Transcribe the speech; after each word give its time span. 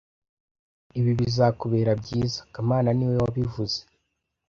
Ibi 0.99 1.11
bizakubera 1.19 1.91
byiza 2.01 2.39
kamana 2.53 2.89
niwe 2.97 3.15
wabivuze 3.23 3.79